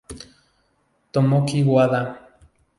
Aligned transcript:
Tomoki 1.11 1.61
Wada 1.71 2.01